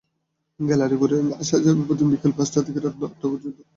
Gallery 0.59 0.95
ঘুরে 0.97 1.17
আসা 1.41 1.55
যাবে 1.63 1.81
প্রতিদিন 1.81 2.07
বিকেল 2.13 2.31
পাঁচটা 2.37 2.59
থেকে 2.65 2.79
রাত 2.79 2.95
আটটা 3.05 3.25
পর্যন্ত। 3.31 3.57